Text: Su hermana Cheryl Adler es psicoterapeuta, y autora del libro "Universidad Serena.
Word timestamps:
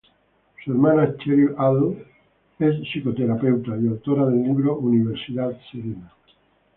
Su 0.65 0.71
hermana 0.71 1.15
Cheryl 1.17 1.53
Adler 1.59 2.07
es 2.57 2.75
psicoterapeuta, 2.87 3.77
y 3.79 3.87
autora 3.87 4.25
del 4.25 4.41
libro 4.41 4.77
"Universidad 4.79 5.55
Serena. 5.71 6.11